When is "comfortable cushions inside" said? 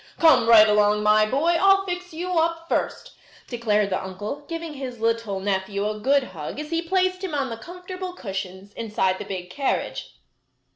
7.57-9.19